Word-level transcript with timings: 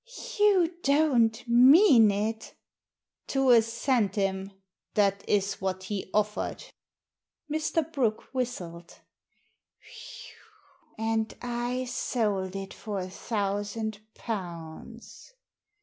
"You 0.39 0.73
don't 0.81 1.47
mean 1.47 2.09
it?" 2.09 2.55
'* 2.89 3.27
To 3.27 3.51
a 3.51 3.61
centime 3.61 4.51
that 4.95 5.23
is 5.29 5.61
what 5.61 5.83
he 5.83 6.09
offered." 6.11 6.63
Mr. 7.47 7.93
Brooke 7.93 8.23
whistled. 8.33 8.95
"And 10.97 11.31
I 11.43 11.85
sold 11.85 12.55
it 12.55 12.73
for 12.73 12.97
a 12.97 13.11
thousand 13.11 13.99
pounds!" 14.15 15.35